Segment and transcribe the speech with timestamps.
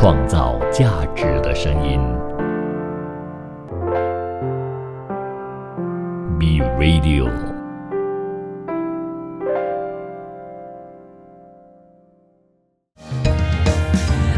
[0.00, 2.00] 创造价值的声音。
[6.38, 7.28] B Radio。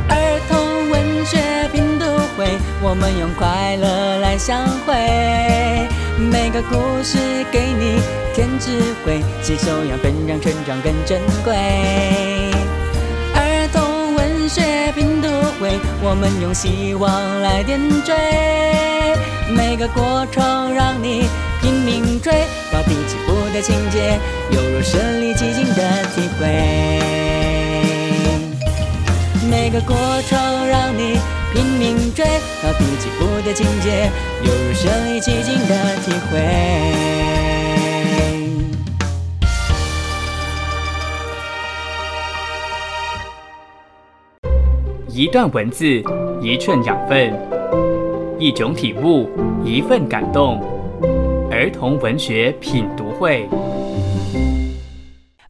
[0.09, 1.39] 儿童文学
[1.71, 2.07] 品读
[2.37, 4.93] 会，我们用快乐来相会。
[6.19, 6.75] 每个故
[7.05, 7.19] 事
[7.53, 8.01] 给你
[8.35, 12.32] 添智慧，吸收养分让成长更珍贵。
[15.63, 18.13] 会，我们用希望来点缀。
[19.49, 21.29] 每个过程让你
[21.61, 22.33] 拼命追，
[22.73, 24.19] 高低起伏的情节，
[24.51, 27.01] 犹如身临其境的体会。
[29.49, 29.95] 每个过
[30.29, 31.21] 程让你
[31.53, 32.25] 拼命追，
[32.61, 34.11] 高低起伏的情节，
[34.43, 35.75] 犹如身临其境的
[36.05, 37.52] 体会。
[45.15, 46.03] 一段文字，
[46.41, 47.39] 一寸养分，
[48.39, 49.29] 一种体悟，
[49.63, 50.59] 一份感动。
[51.51, 53.47] 儿童文学品读会，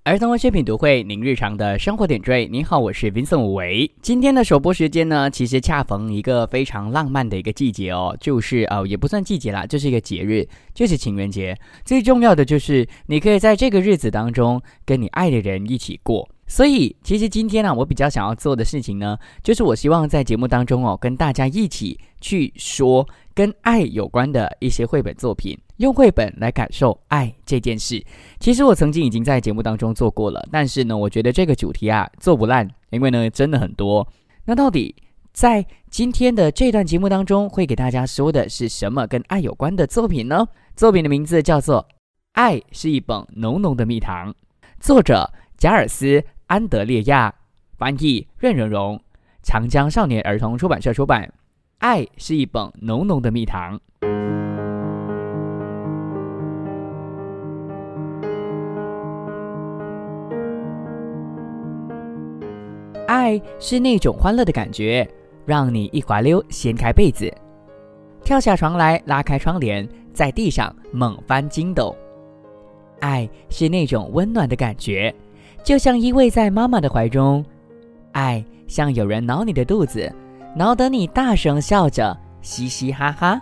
[0.02, 2.48] 儿童文学品读会，您日常的生活点缀。
[2.50, 3.88] 您好，我是 Vincent 武维。
[4.02, 11.56] 今天的首播时间呢，其实恰逢一个非常浪漫的一个季节哦，就是呃，也不算季节啦，就是一个节日，就是情人节。
[11.84, 16.28] 最重要的就是，你可以在这个日子当中，跟你爱的人一起过。
[16.52, 28.04] 所以，其实今天呢、我比较想要做的事情呢，就是我希望在节目当中哦，跟大家一起去说跟爱有关的一些绘本作品，用绘本来感受爱这件事。
[28.38, 34.06] 其实我曾经已经在节目当中做过了，但是呢，我觉得这个主题啊做不烂，因为呢真的很多。
[34.44, 34.94] 那到底
[35.32, 40.46] 在今天的这段节目当中，会给大家说的是什么跟爱有关的作品呢？
[40.76, 41.82] 作品的名字叫做
[42.32, 44.30] 《爱是一本浓浓的蜜糖》，
[44.80, 46.06] 作者贾尔斯·
[46.52, 47.34] 安德烈亚，
[47.78, 49.00] 翻译任荣荣，
[49.42, 51.22] 长江少年儿童出版社出版。
[51.78, 53.80] 《爱是一本浓浓的蜜糖》。
[63.08, 65.08] 爱是那种欢乐的感觉，
[65.46, 67.32] 让你一滑溜掀开被子，
[68.22, 71.96] 跳下床来拉开窗帘，在地上猛翻筋斗。
[73.00, 75.14] 爱是那种温暖的感觉，
[75.62, 77.44] 就像依偎在妈妈的怀中。
[78.12, 80.12] 爱像有人挠你的肚子，
[80.56, 83.40] 挠得你大声笑着，嘻嘻哈哈。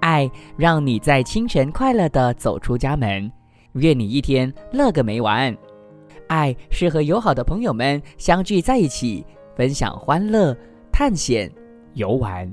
[0.00, 3.30] 爱让你在清晨快乐地走出家门，
[3.72, 5.54] 愿你一天乐个没完。
[6.28, 10.56] 爱是和友好的朋友们相聚在一起，分享欢乐、
[10.90, 11.50] 探险、
[11.94, 12.50] 游玩。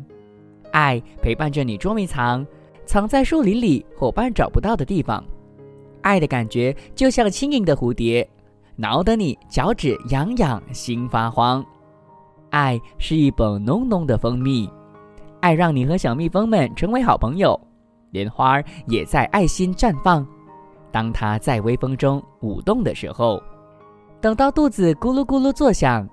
[0.71, 2.45] 爱陪伴着你捉迷藏，
[2.85, 5.23] 藏在树林里伙伴找不到的地方。
[6.01, 8.27] 爱的感觉就像轻盈的蝴蝶，
[8.79, 11.65] 挠得你脚趾痒痒，心发慌。
[12.51, 14.69] 爱是一本浓浓的蜂蜜，
[15.41, 17.59] 爱让你和小蜜蜂们成为好朋友，
[18.11, 20.25] 莲花也在爱心绽放。
[20.91, 23.41] 当它在微风中舞动的时候，
[24.21, 26.07] 等到肚子咕噜咕噜作响，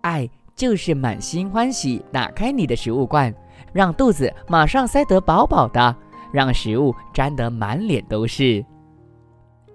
[0.00, 3.32] 爱就是满心欢喜打开你的食物罐，
[3.70, 5.94] 让肚子马上塞得饱饱的，
[6.32, 8.64] 让食物沾得满脸都是。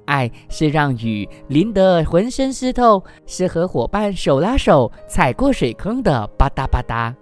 [0.05, 7.13] 爱是让雨淋得浑身湿透，是和伙伴手拉手踩过水坑的吧嗒吧嗒。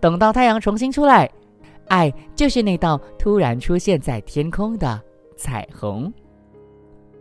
[0.00, 1.30] 等到太阳重新出来，
[1.88, 5.00] 爱就是那道突然出现在天空的
[5.36, 6.12] 彩虹。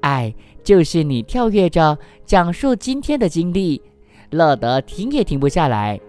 [0.01, 3.81] 爱就是你跳跃着讲述今天的经历，
[4.31, 5.99] 乐得停也停不下来。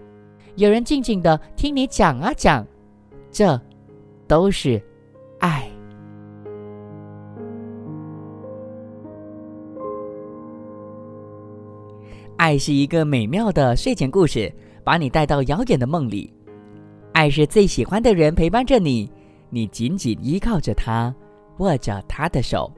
[0.55, 2.65] 有人静静的听你讲啊讲，
[3.31, 3.59] 这
[4.27, 4.81] 都是
[5.39, 5.69] 爱。
[12.45, 16.31] 爱是一个美妙的睡前故事，把你带到遥远的梦里。
[17.11, 19.11] 爱是最喜欢的人陪伴着你，
[19.49, 21.11] 你紧紧依靠着他，
[21.57, 22.71] 握着他的手。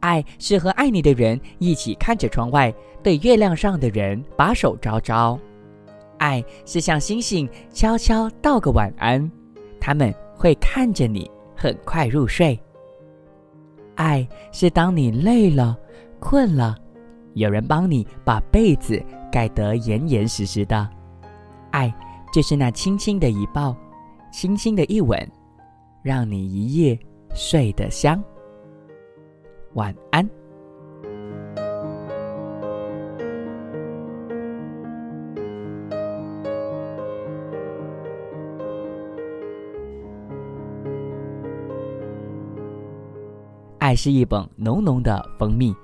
[0.00, 5.38] 爱是和爱你的人一起看着窗外，对月亮上的人把手招招。
[6.16, 9.30] 爱是向星星悄悄道个晚安，
[9.78, 12.58] 他们会看着你很快入睡。
[13.96, 15.76] 爱是当你累了、
[16.18, 16.78] 困了。
[17.34, 20.88] 有人帮你把被子盖得严严实实的，
[21.70, 21.92] 爱
[22.32, 23.74] 就是那轻轻的一抱，
[24.30, 25.18] 轻轻的一吻，
[26.02, 26.98] 让你一夜
[27.34, 28.22] 睡得香。
[29.74, 30.28] 晚安。
[43.78, 45.74] 爱是一本浓浓的蜂蜜。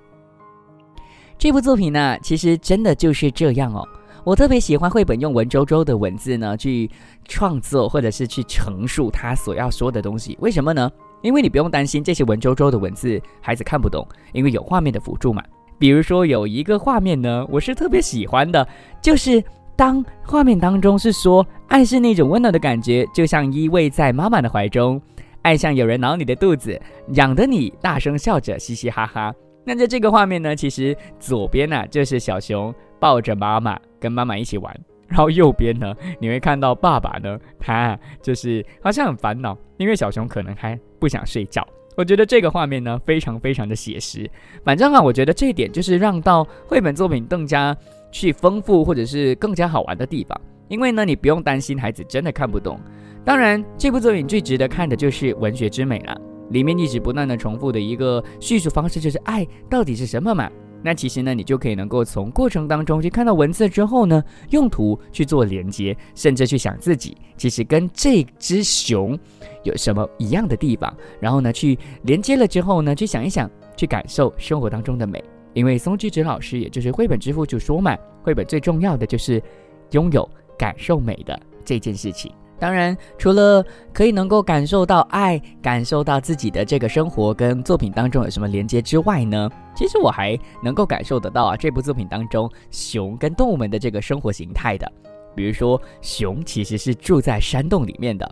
[1.38, 3.86] 这部作品呢，其实真的就是这样哦。
[4.24, 6.90] 我特别喜欢绘本用文绉绉的文字呢去
[7.26, 10.36] 创作或者是去陈述他所要说的东西。
[10.40, 10.90] 为什么呢？
[11.22, 15.40] 因为你不用担心这些文绉绉的文字孩子看不懂，因为有画面的辅助嘛。
[15.78, 18.66] 比如说有一个画面呢，我是特别喜欢的，
[19.00, 19.42] 就是
[19.76, 25.00] 当画面当中是说爱是那种温暖的感觉，就像依偎在妈妈的怀中，
[25.42, 26.78] 爱像有人挠你的肚子，
[27.14, 29.32] 痒得你大声笑着嘻嘻哈哈。
[29.68, 34.74] 那在这个画面呢，其实左边呢就是小熊抱着妈妈跟妈妈一起玩，
[35.06, 41.62] 然后右边呢你会看到爸爸呢，他就是好像很烦恼，因为小熊可能还不想睡觉。
[41.98, 44.26] 我觉得这个画面呢非常非常的写实。
[44.64, 47.76] 反正啊，我觉得这一点就是让到绘本作品更加
[48.10, 52.80] 去丰富或者是更加好玩的地方，因为呢你不用担心孩子真的看不懂。
[53.22, 56.18] 当然，这部作品最值得看的就是文学之美了。
[56.50, 60.50] 里面一直不断的重复的一个叙述方式就是爱到底是什么嘛？
[60.80, 69.18] 那其实呢，你就可以能够从过程当中去看到文字之后呢，用图去做连接，甚至去想自己其实跟这只熊
[69.64, 75.22] 有什么一样的地方，然后呢去连接了之后呢，去想一想，去感受生活当中的美。
[75.52, 79.42] 因为松居直老师也就是绘本之父就说嘛，绘本最重要的就是
[79.90, 82.30] 拥有感受美的这件事情。
[82.58, 94.90] 当然，除了可以能够感受到爱，感受到自己的这个生活跟作品当中有什么连接之外呢，其实我还能够感受得到啊，这部作品当中熊跟动物们的这个生活形态的。
[95.36, 98.28] 比如说，熊其实是住在山洞里面的，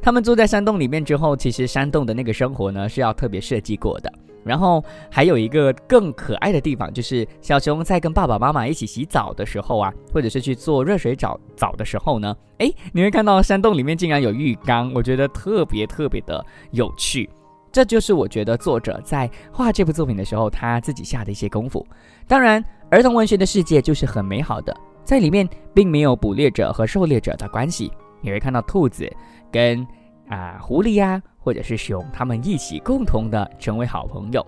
[0.00, 4.10] 他们住在山洞里面之后，其实山洞的那个生活呢是要特别设计过的。
[4.46, 17.28] 然后还有一个更可爱的地方，就是小熊在跟爸爸妈妈一起洗澡的时候啊，或者是去做热水澡澡的时候呢，哎，你会看到山洞里面竟然有浴缸，我觉得特别特别的有趣。
[17.72, 21.86] 这就是我觉得作者在画这部作品的时候，他自己下的一些功夫。
[22.26, 27.92] 当然，儿童文学的世界就是很美好的，在里面并没有捕猎者和狩猎者的关系，
[28.22, 29.06] 你会看到兔子
[29.52, 29.86] 跟
[30.28, 31.20] 啊狐狸呀。
[31.46, 34.44] 或者是熊，他们一起共同的成为好朋友。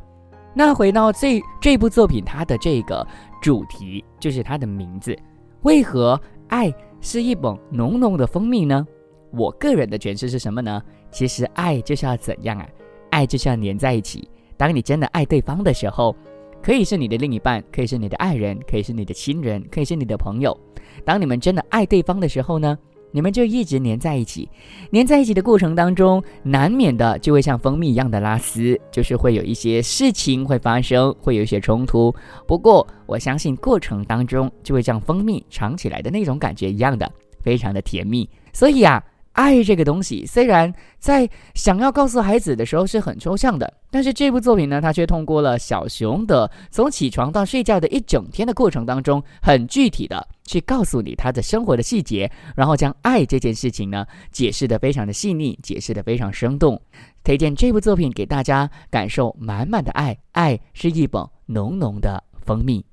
[0.53, 3.07] 那回到这这部作品，它的这个
[3.41, 5.17] 主题就是它的名字。
[5.63, 8.85] 为何爱是一本浓浓的蜂蜜呢？
[9.31, 10.83] 我个人的诠释是什么呢？
[11.13, 12.67] 其实爱就是要怎样啊？
[13.11, 14.29] 爱就是要黏在一起。
[14.57, 16.17] 当你真的爱对方的时候，
[16.61, 20.59] 可以是你的另一半，可以是你的爱人，可以是你的亲人，可以是你的朋友。
[21.05, 22.77] 当你们真的爱对方的时候呢？
[23.11, 24.49] 你们就一直黏在一起，
[24.91, 32.15] 黏在一起的过程当中，难免的就会像蜂蜜一样的拉丝，就是会有一些事情会发生，会有一些冲突。
[32.47, 37.11] 不过我相信过程当中就会像蜂蜜尝起来的那种感觉一样的，
[37.43, 38.29] 非常的甜蜜。
[38.53, 39.03] 所以啊。
[39.39, 56.83] 爱这个东西，虽然在想要告诉孩子的时候是很抽象的，但是这部作品呢，它却通过了小熊的从起床到睡觉的一整天的过程当中，很具体的去告诉你他的生活的细节，然后将爱这件事情呢解释的非常的细腻，解释的非常生动。
[57.23, 62.85] 推荐这部作品给大家，感受满满的爱，爱是一本浓浓的蜂蜜，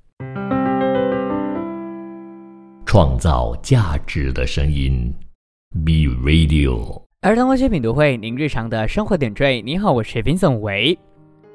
[2.86, 5.12] 创造价值的声音。
[5.84, 9.60] B Radio 儿童文学品读会，您日常的生活点缀。
[9.60, 10.96] 你好，我是 Vincent 维。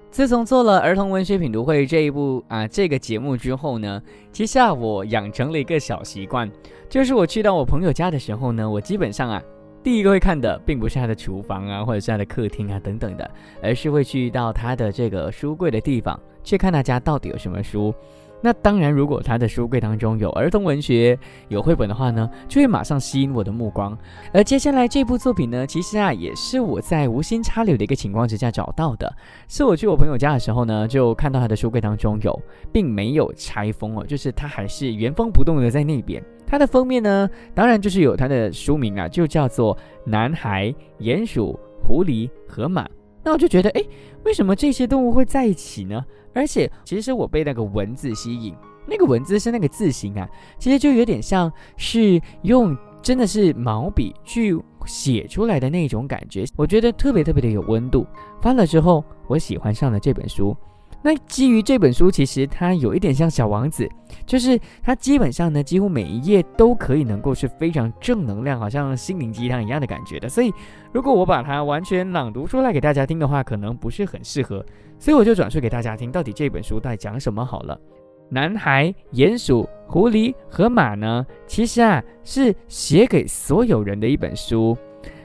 [0.10, 4.02] 自从做了儿童文学品读会这一部啊这个节目之后呢，
[4.34, 6.52] 其实啊我养成了一个小习惯，
[6.90, 9.42] 就是我去到我朋友家的时候呢，我基本上啊
[9.82, 13.32] 第一个会看的并不是他的厨房啊，或者是他的客厅啊等等的，
[13.64, 17.94] 而是会去到他的这个书柜的地方去看他家到底有什么书。
[18.42, 21.18] 那当然，如果他的书柜当中有儿童文学、
[21.48, 23.98] 有绘本的话呢，就会马上吸引我的目光。
[24.34, 29.12] 而接下来这部作品呢，其实啊，也是我在无心插柳的一个情况之下找到的。
[29.48, 36.24] 是我去我朋友家的时候呢，就看到他的书柜当中有，并没有拆封哦，就是它还是原封不动的在那边。
[36.48, 42.84] 它的封面呢，当然就是有它的书名啊，就叫做《男孩、鼹鼠、狐狸和马》。
[43.24, 43.84] 那我就觉得，哎，
[44.26, 46.04] 为什么这些动物会在一起呢？
[46.34, 48.56] 而且，其实我被那个文字吸引，
[48.88, 58.06] 那个文字是那个字形啊，其实就有点像是用真的是毛笔去写出来的那种感觉，我觉得特别特别的有温度。
[58.42, 60.56] 翻了之后，我喜欢上了这本书。
[61.04, 63.90] 那基于这本书，其实它有一点像小王子，
[64.26, 70.30] 就是它基本上呢，几乎每一页都可以能够是非常正能量，好像心灵鸡汤一样的感觉的。
[70.30, 70.54] 所以，
[70.94, 74.64] 如果我把它完全朗读出来给大家听的话，可能不是很适合。
[75.00, 77.80] 所以我就转述给大家听，到底这本书在讲什么好了。
[78.30, 84.78] 男孩、鼹鼠、狐狸和马呢，其实啊是写给所有人的一本书。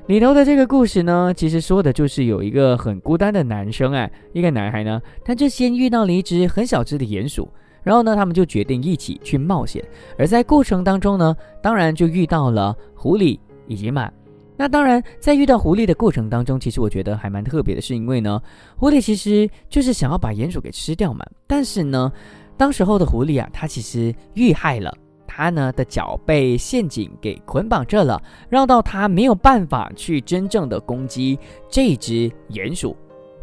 [0.06, 7.48] 里头的这个故事呢，其实说的就是有一个很孤单的男生啊，一个男孩呢，他就先遇到了一只很小只的鼹鼠，
[7.82, 9.84] 然后呢，他们就决定一起去冒险。
[10.16, 13.36] 而在过程当中呢，当然就遇到了狐狸
[13.66, 14.08] 以及马。
[14.56, 18.40] 那当然，在遇到狐狸的过程当中，其实我觉得还蛮特别的，是因为呢，
[18.76, 21.26] 狐狸其实就是想要把鼹鼠给吃掉嘛。
[21.48, 22.10] 但是呢，
[22.56, 24.96] 当时候的狐狸啊，它其实遇害了，
[25.26, 32.96] 他呢的脚被陷阱给捆绑着了，让到他没有办法去真正的攻击这只鼹鼠。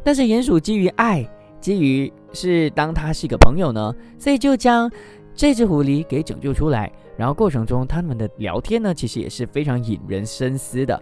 [0.03, 1.27] 但是鼹鼠基于爱，
[1.59, 4.91] 基于是当他是一个朋友呢，所以就将
[5.35, 6.91] 这只狐狸给拯救出来。
[7.15, 11.01] 然后过程中，他们的聊天呢，其实也是非常引人深思的。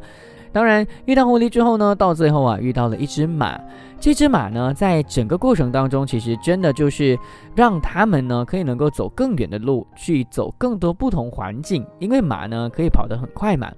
[0.53, 3.59] 当然，遇到狐狸之后呢，到最后啊，遇到了一只马。
[3.99, 7.17] 这只马呢，在整个过程当中，其实真的就是
[7.55, 11.85] 让他们呢，可以能够走更远的路，去走更多不同环境。
[11.99, 13.71] 因为马呢，可以跑得很快嘛。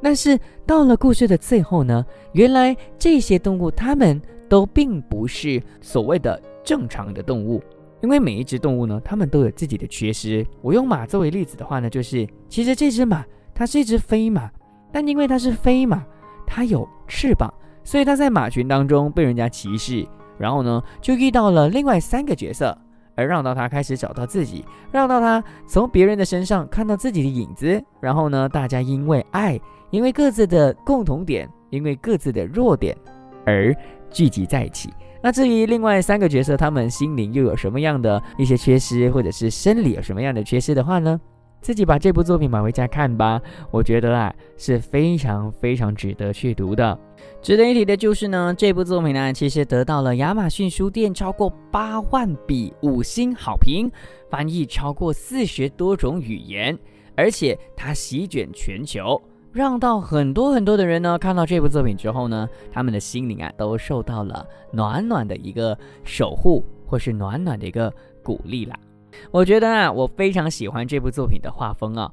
[0.00, 7.62] 但是到了故事的最后呢，原来这些动物它们都并不是所谓的正常的动物。
[8.02, 10.46] 因为每一只动物呢，它们都有自己的缺失。
[10.62, 14.48] 我用马作为例子的话呢，就是其实这只马它是一只飞马，
[14.92, 16.04] 但因为它是飞马，
[16.46, 17.52] 它有翅膀，
[17.84, 20.06] 所以它在马群当中被人家歧视。
[20.38, 22.76] 然后呢，就遇到了另外三个角色，
[23.14, 24.62] 而让到他开始找到自己，
[24.92, 27.82] 让到他从别人的身上看到自己的影子。
[28.00, 29.58] 然后呢，大家因为爱，
[29.90, 32.94] 因为各自的共同点，因为各自的弱点
[33.46, 33.74] 而
[34.10, 34.92] 聚集在一起。
[35.22, 41.18] 那至于另外三个角色，他们心灵又有什么样的一些缺失，或者是生理有什么样的缺失的话呢？
[41.66, 43.42] 自己把这部作品买回家看吧。
[43.72, 46.96] 我觉得啊是非常非常值得去读的。
[47.42, 53.90] 值得一提的就是呢，这部作品呢其实得到了亚马逊书店超过八万笔五星好评，
[54.30, 56.78] 翻译超过四十多种语言，
[57.16, 59.20] 而且它席卷全球。
[59.52, 67.92] 让到很多很多的人呢，看到这部作品之后呢，他们的心灵啊都受到了暖暖的一个守护，或是暖暖的一个
[68.22, 68.76] 鼓励啦。
[69.30, 72.12] 我觉得啊，我非常喜欢这部作品的画风啊。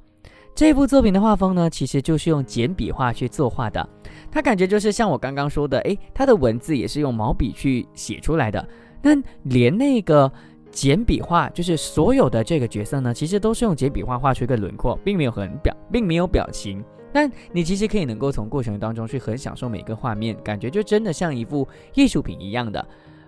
[0.55, 3.89] 这部作品的画风呢，其实就是用简笔画去作画的，
[4.31, 8.63] 它感觉就是像我刚刚说的，诶，它的文字也是用毛笔去写出来的。
[9.01, 9.11] 那
[9.43, 10.31] 连那个
[10.69, 16.83] 简笔画，就是所有的这个角色呢，其实都是用简笔画画出一个轮廓，并没有很表，并没有表情。
[17.11, 22.83] 但你其实可以能够从过程当中去很享受每个画面，感觉就真的像一幅艺术品一样的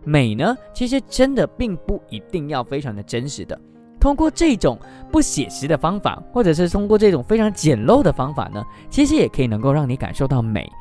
[0.05, 0.55] 美呢。
[0.73, 3.59] 其实真的并不一定要非常的真实的，
[3.99, 4.79] 通过这种
[5.11, 10.71] 不写实的方法，或者是通过这种非常简陋的方法呢，其实也可以能够让你感受到美。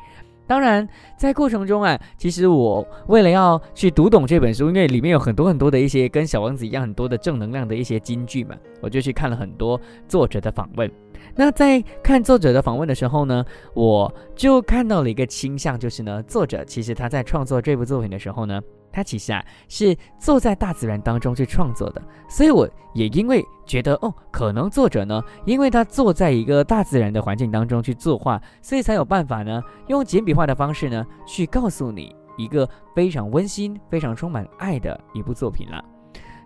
[0.47, 10.87] 当然，在过程中啊，其实我为了要去读懂这本书，因为里面有很多很多的一些跟小王子一样很多的正能量的一些金句嘛，我就去看了很多作者的访问。
[11.35, 18.61] 那在看作者的访问的时候呢，我就看到了一个倾向，就是呢，作者其实他在创作这部作品的时候呢，
[18.95, 35.83] 他其实啊是坐在大自然当中去创作的，所以我也因为觉得哦，可能作者呢，因为他坐在一个大自然的环境当中去作画，所以才有办法呢，用简笔画的方式呢，去告诉你一个非常温馨、非常充满爱的一部作品了。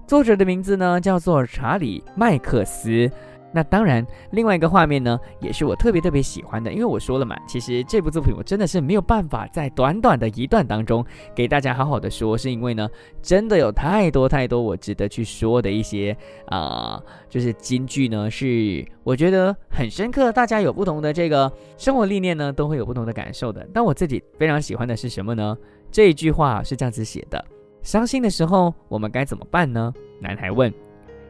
[0.07, 3.07] 作者的名字呢，叫做查理麦克斯。
[3.51, 11.03] 那当然，另外一个画面呢，也是我特别特别喜欢的，因为我说了嘛，其实这部作品我真的是没有办法在短短的一段当中
[11.33, 12.87] 给大家好好的说，是因为呢，
[13.21, 16.15] 真的有太多太多我值得去说的一些
[16.45, 23.67] 啊，就是金句呢，是我觉得很深刻，大家有不同的这个生活历练呢，都会有不同的感受的。
[23.73, 25.57] 但我自己非常喜欢的是什么呢？
[25.91, 27.43] 这一句话是这样子写的：
[27.81, 29.91] 伤心的时候我们该怎么办呢？
[30.19, 30.71] 男孩问。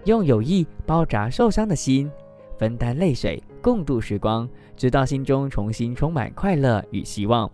[0.09, 2.11] 用友谊包扎受伤的心，
[2.57, 7.49] 分担泪水，共度时光，直到心中重新充满快乐与希望。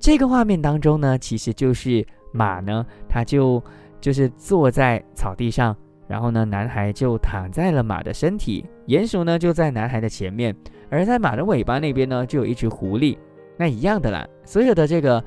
[0.00, 3.62] 这个画面当中呢，其实就是马呢，它就
[4.00, 10.56] 就是坐在草地上，然后呢，男孩就躺在了马的身体，鼹鼠呢就在男孩的前面，
[10.88, 13.18] 而在马的尾巴那边呢，就有一只狐狸。
[13.58, 15.22] 那一样的啦，所有的这个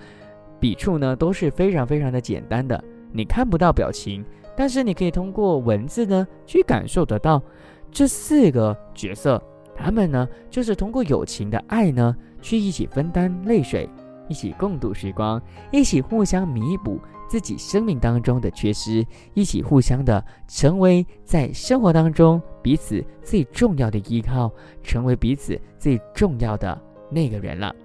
[0.60, 4.26] 笔触呢都是非常非常的简单的，你看不到表情。
[4.62, 7.42] 但是你可以通过文字呢，去感受得到
[7.92, 9.42] 这四个角色，
[9.76, 13.90] 他们呢就是通过友情的爱呢，去一起分担泪水，
[14.30, 15.42] 一起共度时光，
[15.72, 19.04] 一起互相弥补自己生命当中的缺失，
[19.34, 24.52] 一起互相的成为在生活当中彼此最重要的依靠，
[24.84, 27.76] 成为彼此最重要的那个人了。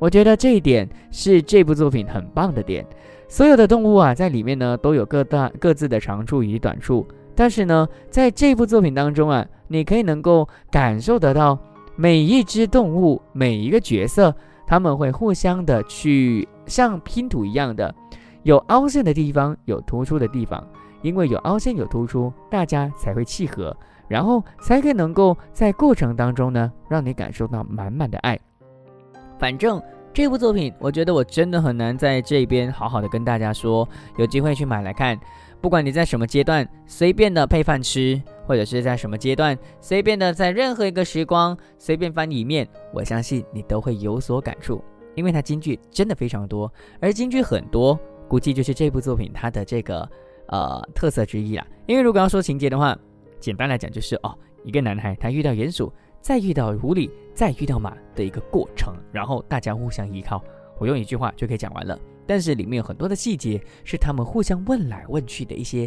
[0.00, 2.84] 我觉得这一点是这部作品很棒的点。
[3.28, 11.58] 所有的动物啊，在里面呢都有各大各自的长处与短处，但是呢，在这部作品当中啊，你可以能够感受得到
[11.96, 14.34] 每一只动物、每一个角色，
[14.66, 17.94] 他们会互相的去像拼图一样的，
[18.42, 20.64] 有凹陷的地方，有突出的地方，
[21.02, 23.76] 因为有凹陷有突出，大家才会契合，
[24.06, 28.38] 然后才可以能够在过程当中呢，让你感受到满满的爱。
[29.38, 29.82] 反正
[30.14, 35.18] 这部作品，我觉得我真的很难在这边好好的跟大家说，有机会去买来看。
[35.60, 44.80] 不管你在什么阶段，随便的配饭吃，或者是在什么阶段，随便的在任何一个时光，随便翻一面，我相信你都会有所感触，
[45.16, 50.08] 因为它京剧真的非常多，而京剧很多，估计就是这部作品它的这个
[50.46, 51.66] 呃特色之一啦。
[51.86, 52.96] 因为如果要说情节的话，
[53.40, 55.92] 简单来讲就是哦，一个男孩他遇到鼹鼠，
[56.24, 60.42] 再遇到狐狸，再遇到马的一个过程，然后大家互相依靠，
[60.78, 62.00] 我用一句话就可以讲完了。
[62.26, 65.86] 但是里面有很多的细节，是他们互相问来问去的一些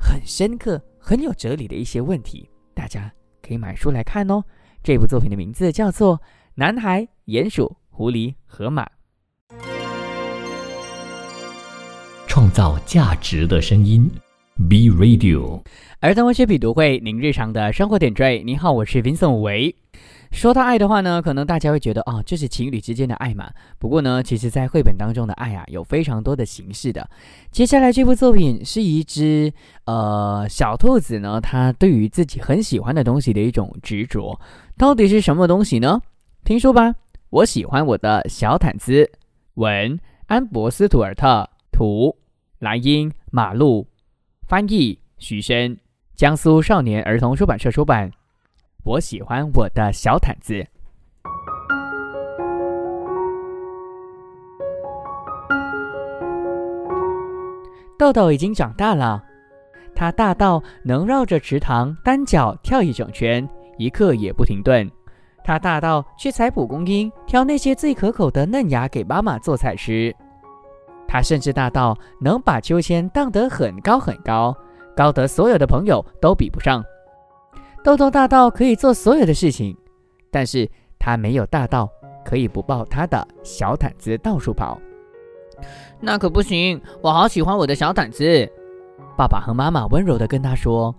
[0.00, 4.42] 很深刻、很有哲理的一些问题，大家可以买书来看哦。
[4.82, 6.16] 这部作品的名字叫做
[6.54, 8.86] 《男孩、鼹鼠、狐狸和马》，
[12.26, 14.10] 创造价值的声音
[14.66, 15.62] ，B Radio。
[16.00, 18.42] 儿童文学品读会，您日常的生活点缀。
[18.44, 19.74] 您好，我是 Vincent 维。
[20.30, 23.50] 说到爱的话呢，可能大家会觉得哦，这是情侣之间的爱嘛。
[23.78, 27.08] 不过呢，其实，在绘本当中的爱啊，有非常多的形式的。
[27.50, 29.52] 接下来这部作品是一只
[29.86, 34.38] 呃小兔子呢，它对于自己很喜欢的东西的一种执着，
[34.76, 36.00] 到底是什么东西呢？
[36.44, 36.94] 听说吧，
[37.30, 39.10] 我喜欢我的小毯子。
[39.54, 42.14] 文安博斯图尔特，图
[42.58, 43.86] 莱茵马路，
[44.48, 45.76] 翻译徐生，
[46.14, 48.10] 江苏少年儿童出版社出版。
[48.82, 50.66] 我喜欢我的小毯子。
[57.98, 59.22] 豆豆已经长大了，
[59.94, 64.90] 他大到能绕着池塘单脚跳一整圈，一刻也不停顿。
[65.44, 70.16] 他大到去采蒲公英，挑那些最可口的嫩芽给妈妈做菜吃。
[71.08, 74.54] 他甚至大到能把秋千荡得很高很高，
[74.94, 76.84] 高得所有的朋友都比不上。
[77.82, 79.74] 豆豆大到可以做所有的事情，
[80.30, 81.88] 但是他没有大到
[82.24, 84.78] 可以不抱他的小毯子到处跑。
[85.98, 88.48] 那可不行，我好喜欢我的小毯子。
[89.16, 90.94] 爸爸和妈妈温柔地跟他说：“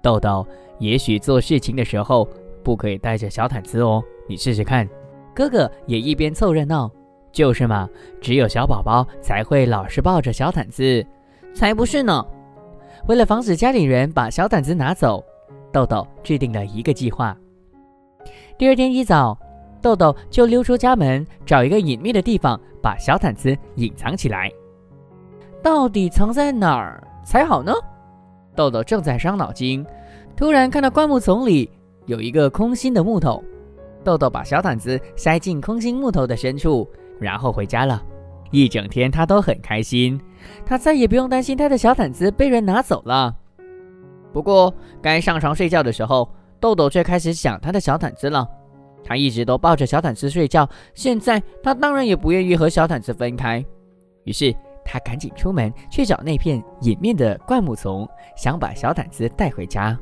[0.00, 0.46] 豆豆，
[0.78, 2.26] 也许做事情的时候
[2.62, 4.88] 不可以带着小毯子哦，你试试看。”
[5.34, 6.90] 哥哥也一边凑热闹
[7.38, 7.88] ：“就是嘛，
[8.20, 11.06] 只有小宝宝才会老是抱着小毯子。”
[11.54, 12.26] 才不是呢！
[13.06, 15.22] 为了防止家里人把小毯子拿走。
[15.72, 17.36] 豆豆制定了一个计划。
[18.58, 19.38] 第二天一早，
[19.80, 24.50] 豆豆就溜出家门，找一个隐秘的地方，把小毯子隐藏起来。
[25.62, 27.72] 到底藏在哪儿才好呢？
[28.56, 29.86] 豆豆正在伤脑筋，
[30.34, 31.70] 突然看到灌木丛里
[32.06, 33.40] 有一个空心的木头。
[34.04, 36.88] 豆豆把小毯子塞进空心木头的深处，
[37.20, 38.02] 然后回家了。
[38.50, 40.20] 一整天他都很开心，
[40.64, 43.34] 他再也不用担心他的小毯子被人拿走了。
[44.32, 46.28] 不过，该上床睡觉的时候，
[46.58, 48.48] 豆豆却开始想他的小毯子了。
[49.04, 53.64] 他一直都抱着小毯子睡觉，现在他当然也不愿意和小毯子分开。
[54.24, 54.54] 于是，
[54.84, 59.98] 他赶紧出门去找那片隐秘的灌木丛，想把小毯子带回家。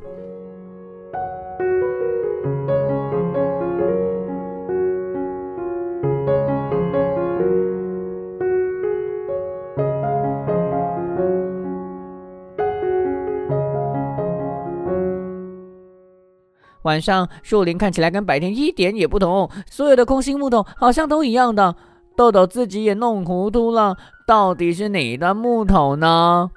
[16.87, 21.75] 晚上，树林看起来跟白天一点也不同，所有的空心木头好像都一样的。
[22.17, 26.49] 豆豆自己也弄糊涂了，到底是哪一段木头呢？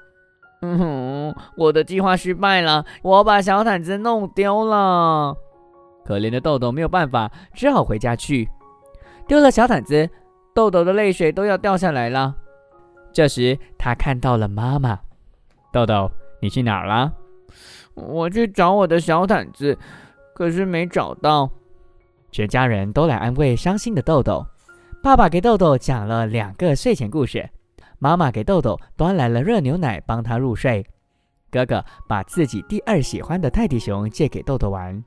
[0.62, 5.36] 嗯哼，我的计划失败了，我把小毯子弄丢了。
[6.06, 8.48] 可怜的豆豆没有办法，只好回家去。
[9.28, 10.10] 丢了小毯子，
[10.54, 12.36] 豆豆的泪水都要掉下来了。
[13.12, 15.00] 这时，他看到了妈妈。
[15.74, 16.12] 豆豆，
[16.42, 17.12] 你去哪儿了？
[17.96, 19.78] 我去找我的小毯子。
[20.40, 21.52] 可是没找到，
[22.32, 24.46] 全家人都来安慰伤心的豆豆。
[25.04, 27.50] 爸爸给豆豆讲了两个睡前故事，
[27.98, 30.86] 妈妈给豆豆端来了热牛奶帮他入睡。
[31.52, 35.04] 哥哥把自己第二喜欢的泰迪熊借给豆豆玩。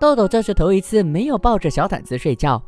[0.00, 2.58] 豆豆这是头一次没有抱着小毯子睡觉，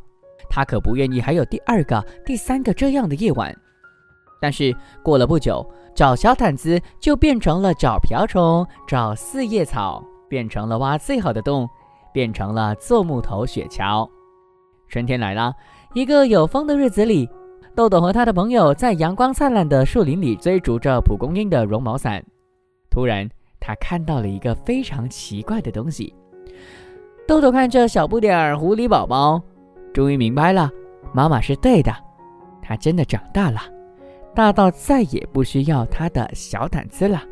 [0.50, 3.56] 他可不愿意还有第二个、第三个这样的夜晚。
[4.38, 10.04] 但是过了不久，找小毯子就变成了找瓢虫、找四叶草。
[10.30, 11.68] 变成了挖最好的洞，
[12.12, 14.08] 变成了做木头雪橇。
[14.88, 15.52] 春天来了，
[15.92, 17.28] 一个有风的日子里，
[17.74, 22.24] 豆豆和他的朋友在阳光灿烂的树林里追逐着蒲公英的绒毛伞。
[22.88, 26.14] 突然，他看到了一个非常奇怪的东西。
[27.26, 29.40] 豆豆看着小不点儿狐狸宝宝，
[29.92, 30.70] 终于明白了，
[31.12, 31.92] 妈妈是对的，
[32.62, 33.60] 他真的长大了，
[34.34, 37.22] 大到再也不需要他的小毯子了。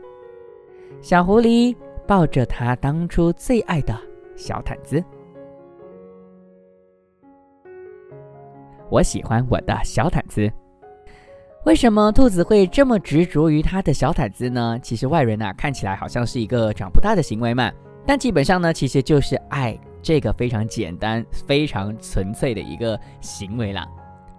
[1.01, 1.75] 小狐狸
[2.09, 3.95] 抱着他当初最爱的
[4.35, 5.05] 小毯子。
[8.89, 10.51] 我喜欢我的小毯子。
[11.67, 14.79] 为什么兔子会这么执着于它的小毯子呢？
[14.83, 17.71] 其实外人啊看起来好像是一个长不大的行为嘛，
[18.07, 23.87] 但基本上呢，其实就是爱这个非常简单、非常纯粹的一个行为啦。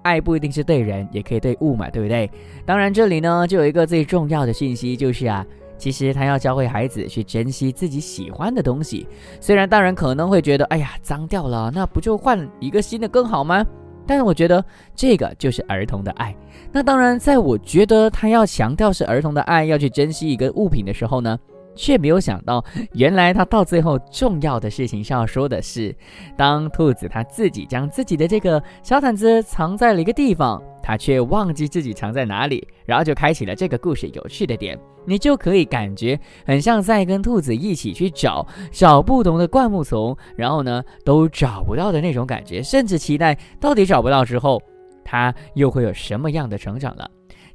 [0.01, 2.27] 爱不一定是对人，也可以对物嘛，对不对？
[2.65, 5.45] 当然，这里呢就有一个最重要的信息，就是啊，
[5.79, 9.07] 其实他要教会孩子去珍惜自己喜欢的东西。
[9.41, 13.65] 虽然大人可能会觉得，哎呀，脏掉了，那不就换一个新的更好吗？
[14.05, 14.63] 但是我觉得
[14.95, 16.35] 这个就是儿童的爱。
[16.71, 21.37] 那当然，在我觉得他要强调是儿童的爱，要去珍惜一个物品的时候呢，
[21.79, 25.95] 却没有想到，原来他到最后重要的事情是要说的是，
[26.35, 30.61] 当兔子他自己将自己的这个小毯子藏在了一个地方。
[30.81, 34.79] 他却忘记自己藏在哪里，然后就开启了这个故事有趣的点。
[35.05, 44.59] 你就可以感觉很像在跟兔子一起去找找不同的灌木丛，然后呢都找不到的那种感觉，甚至期待到底找不到之后，
[45.03, 47.07] 它又会有什么样的成长了。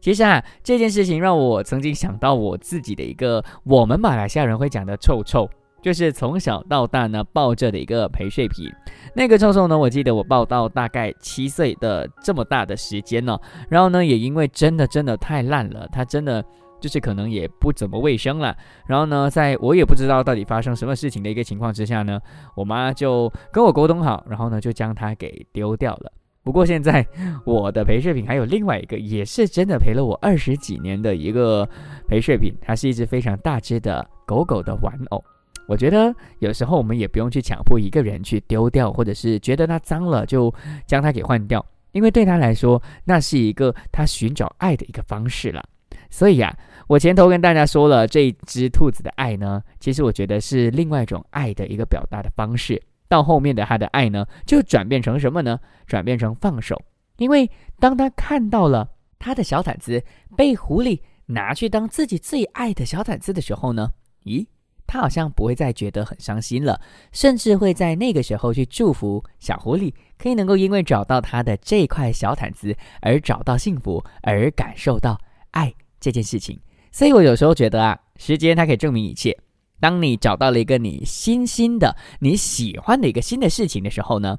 [0.04, 5.48] 其实啊，这件事情让我曾经想到我自己的一个我们马来西亚人会讲的臭臭。
[5.80, 8.70] 就是从小到大呢抱着的一个陪睡皮，
[9.14, 13.38] 那个臭臭呢，我记得我抱到大概七岁的这么大的时间呢，
[13.70, 16.44] 然后呢也因为真的真的太烂了，它真的
[16.78, 18.54] 就是可能也不怎么卫生了，
[18.86, 22.20] 然后呢在我也不知道到底发生什么事情的一个情况之下呢，
[22.54, 26.12] 我妈就跟我沟通好，然后呢就将它给丢掉了。
[26.44, 27.04] 不过现在
[27.44, 31.66] 我的陪睡品还有另外一个，也是真的陪了我二十几年的一个
[32.06, 35.24] 陪睡品，它是一只非常大只的狗狗的玩偶。
[35.66, 40.52] 我觉得有时候我们也不用去强迫一个人去丢掉，或者是觉得它脏了就
[40.86, 45.64] 将它给换掉，因为对他来说，那是一个他寻找爱的一个方式了。
[46.10, 46.54] 所以啊，
[46.86, 52.80] 我前头跟大家说了，这只兔子的爱呢，其实我觉得是另外一种爱的一个表达的方式。
[53.08, 55.58] 到后面的他的爱呢，就转变成什么呢？
[55.86, 56.80] 转变成放手，
[57.16, 58.88] 因为当他看到了
[59.18, 60.02] 他的小毯子
[60.36, 63.90] 被狐狸拿去当自己最爱的小毯子的时候呢，
[64.24, 64.46] 咦？
[64.86, 66.78] 他好像不会再觉得很伤心了，
[67.10, 75.18] 甚至会在那个时候去祝福小狐狸，可以能够因为找到他的这块小毯子而找到幸福，而感受到
[75.52, 76.60] 爱这件事情。
[76.92, 79.36] 所以我有时候觉得啊，时间它可以证明一切。
[79.84, 84.38] 当你找到了一个你新新的、你喜欢的一个新的事情的时候呢，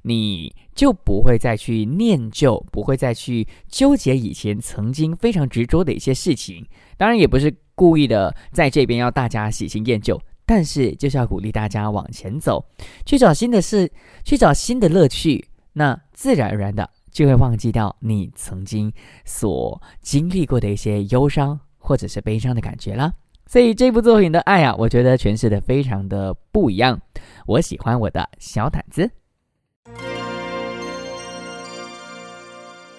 [0.00, 6.66] 你就不会再去念旧，不会再去纠结以前曾经非常执着的一些事情。
[6.96, 7.54] 当然，也不是。
[7.74, 12.64] 故意的在这边要大家喜新厌旧，但是就是要鼓励大家往前走，
[13.04, 13.92] 去找新的事，
[14.24, 18.90] 去找新的乐趣，那自然而然的就会忘记掉你曾经
[19.26, 23.12] 所经历过的一些忧伤或者是悲伤的感觉了。
[23.50, 27.00] 所以这部作品的爱啊，我觉得诠释的非常的不一样。
[27.46, 29.10] 我喜欢我的小毯子，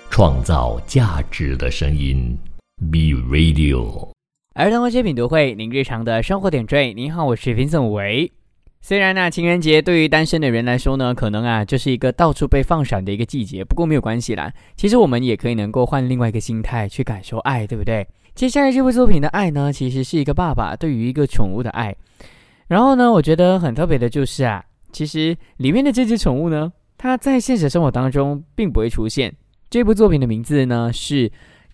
[0.10, 2.36] 创造价值的声音
[2.92, 4.10] ，B Radio。
[4.56, 6.96] 儿童文学品读会，您日常的生活点缀。
[6.96, 8.32] 您好，我是平总维。
[8.82, 13.64] 虽然呢，情人节对于单身的人来说呢，可能啊就是一个到处被放闪的一个季节。
[13.64, 18.08] 不过没有关系啦，其实我们也可以能够换另外一个心态去感受爱，对不对？
[18.40, 21.94] 接下来这部作品的爱呢，其实是一个爸爸对于一个宠物的爱。
[22.68, 29.36] 然后呢，我觉得很特别的就是啊，其实里面的这只宠物呢，它在现实生活当中并不会出现。
[29.70, 31.30] 这部作品的名字呢是《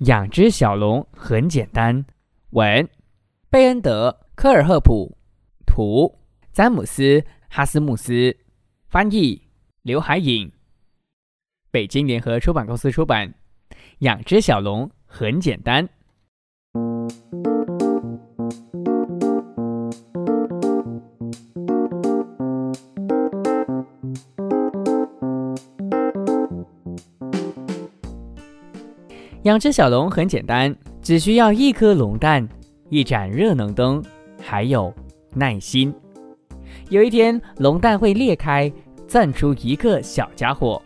[0.08, 2.04] 养只小龙很简单》。
[2.50, 2.90] 文：
[3.52, 5.16] 贝恩德·科尔赫普，
[5.68, 6.18] 图：
[6.52, 7.04] 詹姆斯·
[7.48, 8.36] 哈斯穆斯，
[8.90, 9.40] 翻译：
[9.84, 10.52] 刘海颖，
[11.70, 13.36] 北京联合出版公司出版。
[14.00, 15.88] 养只小龙很简单。
[29.46, 30.76] 养只小龙很简单。
[31.04, 32.48] 只需要一颗龙蛋，
[32.90, 34.04] 一盏热能灯，
[34.42, 34.92] 还有
[35.36, 35.94] 耐心。
[36.90, 38.72] 有一天，龙蛋会裂开，
[39.08, 40.82] 钻出一个小家伙。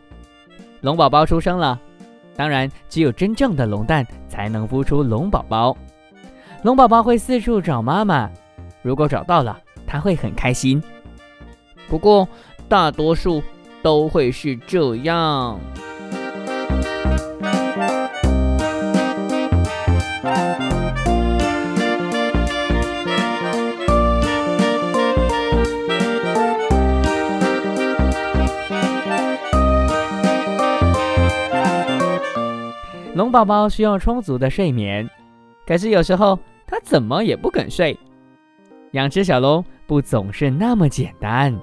[0.81, 1.79] 龙宝宝出生了。
[2.35, 5.77] 当然，只有真正的龙蛋才能孵出龙宝宝。
[6.63, 8.29] 龙宝宝会四处找妈妈，
[8.81, 10.83] 如果找到了，他会很开心。
[11.87, 12.27] 不过，
[12.67, 13.41] 大多数
[13.81, 15.57] 都会是这样。
[33.19, 35.05] 龙宝宝需要充足的睡眠，
[35.67, 37.99] 可是有时候他怎么也不肯睡。
[38.91, 41.53] 养只小龙不总是那么简单。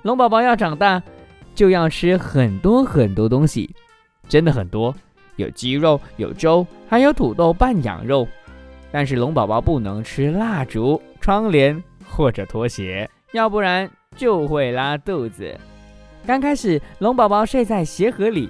[0.00, 1.02] 龙宝宝要长大，
[1.54, 3.76] 就要吃很多很多东西，
[4.26, 4.94] 真的很多，
[5.36, 8.26] 有鸡肉，有粥，还有土豆拌羊肉。
[8.90, 15.54] 但是龙宝宝不能吃蜡烛、窗帘或者拖鞋，要不然就会拉肚子。
[16.26, 18.48] 刚开始，龙宝宝睡在鞋盒里，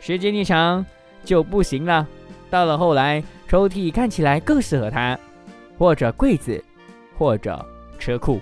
[0.00, 0.84] 时间一长
[1.24, 2.06] 就不行了。
[2.50, 5.18] 到了后来，抽屉看起来更适合他，
[5.78, 6.62] 或者柜子，
[7.16, 7.64] 或者
[7.98, 8.40] 车库。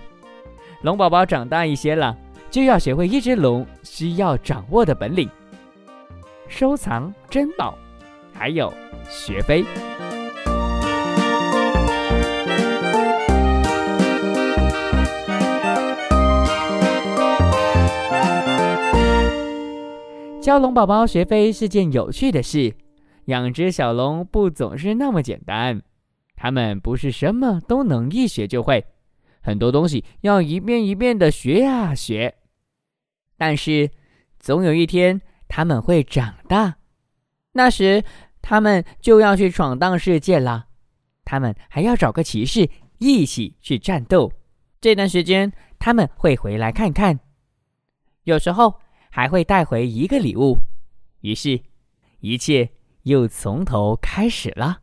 [0.83, 2.17] 龙宝宝长大一些了，
[2.51, 5.29] 就要学会一只龙需要掌握的本领：
[6.49, 7.77] 收藏珍宝，
[8.33, 8.73] 还有
[9.09, 9.65] 学飞。
[20.51, 22.75] 教龙宝宝学飞是件有趣的事，
[23.27, 25.81] 养只小龙不总是那么简单，
[26.35, 28.85] 他们不是什么都能一学就会，
[29.43, 32.35] 很多东西要一遍一遍的学啊学。
[33.39, 33.89] 但是
[34.41, 36.79] 总有一天他们会长大，
[37.53, 38.03] 那时
[38.43, 40.67] 他们就要去闯荡世界了，
[41.25, 44.33] 他们还要找个骑士一起去战斗。
[44.81, 47.21] 这段时间他们会回来看看，
[48.25, 48.75] 有时候。
[49.13, 50.57] 还会带回一个礼物，
[51.21, 51.61] 于是，
[52.21, 52.71] 一切
[53.03, 54.79] 又从头开始了。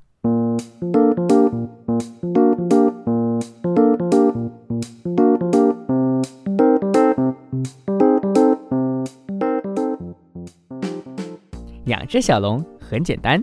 [11.86, 13.42] 养只小龙很简单。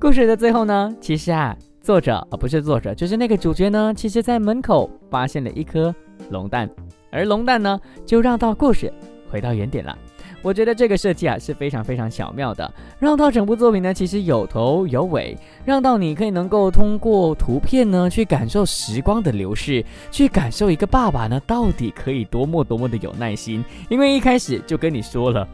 [0.00, 5.94] 故事的最后呢，其实啊，作者而不是作者，就是那个主角呢，其实在门口发现了一颗
[6.30, 6.66] 龙蛋，
[7.12, 8.90] 而龙蛋呢，就让到故事。
[9.36, 9.96] 回到原点了，
[10.40, 23.62] 我觉得这个设计啊是非常非常巧妙的，让到整部作品呢其实有头有尾，让到你可以能够通过图片呢去感受时光的流逝，去感受一个爸爸呢到底可以多么多么的有耐心。
[23.90, 25.46] 因为一开始就跟你说了，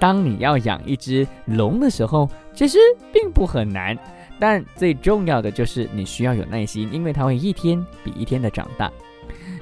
[0.00, 2.76] 当你要养一只龙的时候，其实
[3.12, 3.96] 并不很难，
[4.40, 8.90] 但最重要的就是你需要有耐心，因为它会一天比一天的长大。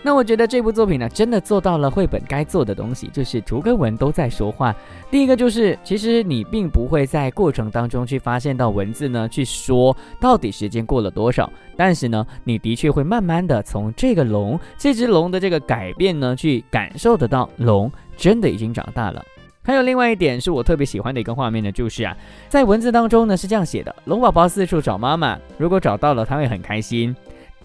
[0.03, 4.75] 那我觉得这部作品呢，真的做到了绘本该做的东西，就是图跟文都在说话。
[5.11, 11.53] 第一个就是，其实你并不会在过程当中去发现到文字呢，去说到底时间过了多少。
[11.77, 19.23] 但是呢，你的确会慢慢的从这个龙，这只龙的这个改变呢，去感受得到龙真的已经长大了。
[19.63, 22.17] 还有另外一点是我特别喜欢的一个画面呢，就是啊，
[22.49, 27.15] 在文字当中呢是这样写的：龙宝宝四处找妈妈，如果找到了，他会很开心。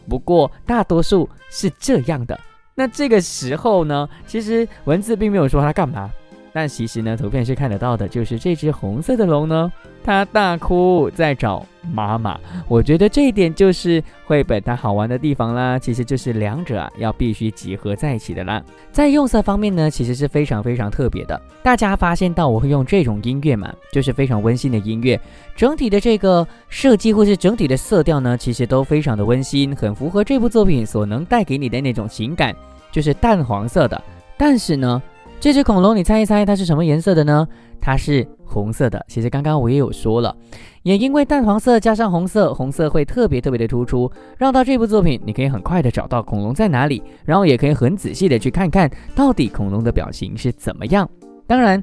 [0.10, 2.40] 不过大多数是这样的，
[2.76, 6.10] 那这个时候呢，其实文字并没有说他干嘛。
[6.56, 9.70] 但其实呢，图片是看得到的，就是这只红色的龙呢，
[10.02, 12.40] 它大哭在找妈妈。
[12.70, 15.78] 我觉得这一点就是绘本它好玩的地方啦。
[15.78, 18.64] 其实就是两者啊要必须结合在一起的啦。
[18.90, 21.38] 在用色方面呢，其实是非常非常特别的。
[21.62, 25.20] 大家发现到我会用这种音乐嘛，就是非常温馨的音乐。
[25.58, 32.56] 整体的这个设计或是整体的色调呢，其实都非常的温馨，很符合这部作品所能带给你的那种情感，
[32.94, 34.02] 就是淡黄色的。
[34.38, 35.04] 但是呢。
[35.46, 37.48] 这只恐龙，你猜一猜它是什么颜色的呢？
[37.80, 39.06] 它是红色的。
[39.08, 40.36] 其实刚刚我也有说了，
[40.82, 51.08] 也因为淡黄色加上红色，红色会特别特别的突出，绕到这部作品你可以很快的找到恐龙在哪里，然后也可以很仔细的去看看到底恐龙的表情是怎么样。
[51.46, 51.80] 当然，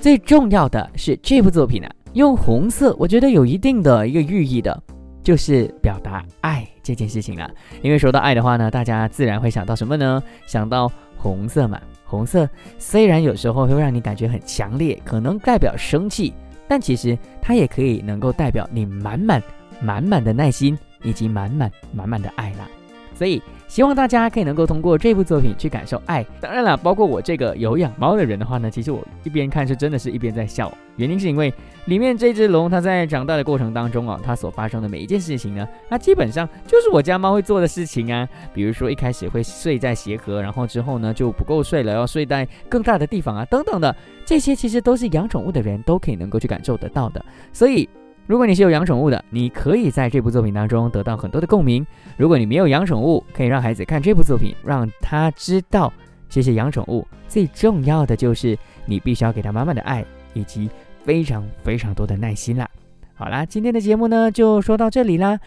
[0.00, 4.82] 最重要的是这部作品呢，用红色，我觉得有一定的一个寓意的，
[5.22, 7.50] 就是表达爱这件事情了。
[7.82, 10.22] 因为说到爱的话呢，大家自然会想到什么呢？
[10.46, 11.78] 想到红色嘛。
[12.12, 12.48] 红色
[12.78, 16.34] 虽然有时候会让你感觉很强烈，可能代表生气，
[16.68, 19.42] 但其实它也可以能够代表你满满
[19.80, 22.68] 满满的耐心以及满满满满的爱啦。
[23.14, 23.40] 所以。
[23.72, 26.22] 希望大家可以能够通过这部作品去感受爱。
[26.42, 30.70] 当然了，包括我这个有养猫的人的话呢，其实我一边看是真的是一边在笑。
[30.96, 31.50] 原因是因为
[31.86, 38.28] 里面这只龙它在长大的过程当中啊，它所发生的每一件事情呢，它基本上就是我家猫会做的事情啊。
[38.52, 47.24] 比如说一开始会睡在鞋盒，然后之后呢就不够睡了，要睡在更大的地方啊，等等的这些，其实都是养宠物的人都可以能够去感受得到的。
[47.54, 47.88] 所以。
[48.26, 51.84] 如果你是有养宠物的，你可以在这部作品当中得到很多的共鸣。
[52.16, 55.92] 如果你没有养宠物，可以让孩子看这部作品，让他知道
[56.28, 58.56] 这些养宠物最重要的就是
[58.86, 60.04] 你必须要给他满满的爱
[60.34, 60.70] 以及
[61.04, 62.68] 非常非常多的耐心啦。
[63.14, 65.38] 好啦，今天的节目呢就说到这里啦，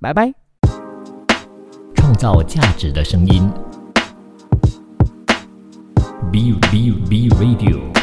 [0.00, 0.32] 拜拜。
[1.94, 3.50] 创造价值的声音
[6.30, 8.01] ，B B B Radio。